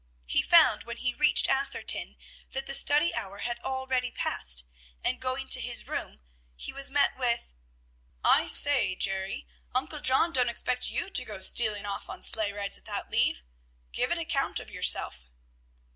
[0.25, 2.17] He found when he reached Atherton
[2.53, 4.65] that the study hour had already passed,
[5.03, 6.21] and, going to his room,
[6.55, 7.53] he was met with,
[8.23, 12.77] "I say, Jerry; Uncle John don't expect you to go stealing off on sleigh rides
[12.77, 13.43] without leave.
[13.91, 15.25] Give an account of yourself."